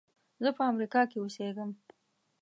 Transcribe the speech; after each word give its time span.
زه 0.43 0.49
په 0.57 0.63
امریکا 0.71 1.01
کې 1.09 1.17
اوسېږم. 1.19 1.71